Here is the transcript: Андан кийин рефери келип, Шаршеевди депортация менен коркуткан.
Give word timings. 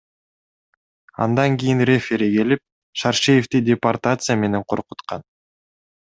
Андан 1.25 1.51
кийин 1.63 1.79
рефери 1.89 2.29
келип, 2.37 2.61
Шаршеевди 3.01 3.61
депортация 3.67 4.35
менен 4.45 4.63
коркуткан. 4.73 5.21